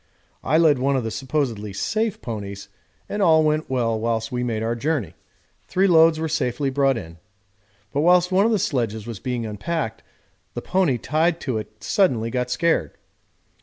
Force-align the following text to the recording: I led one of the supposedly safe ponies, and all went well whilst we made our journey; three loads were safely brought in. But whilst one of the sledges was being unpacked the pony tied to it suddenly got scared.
I 0.43 0.57
led 0.57 0.79
one 0.79 0.95
of 0.95 1.03
the 1.03 1.11
supposedly 1.11 1.73
safe 1.73 2.23
ponies, 2.23 2.69
and 3.07 3.21
all 3.21 3.43
went 3.43 3.69
well 3.69 3.99
whilst 3.99 4.31
we 4.31 4.43
made 4.43 4.63
our 4.63 4.73
journey; 4.75 5.13
three 5.67 5.85
loads 5.85 6.19
were 6.19 6.27
safely 6.27 6.71
brought 6.71 6.97
in. 6.97 7.19
But 7.93 8.01
whilst 8.01 8.31
one 8.31 8.47
of 8.47 8.51
the 8.51 8.57
sledges 8.57 9.05
was 9.05 9.19
being 9.19 9.45
unpacked 9.45 10.01
the 10.55 10.61
pony 10.63 10.97
tied 10.97 11.39
to 11.41 11.59
it 11.59 11.83
suddenly 11.83 12.31
got 12.31 12.49
scared. 12.49 12.97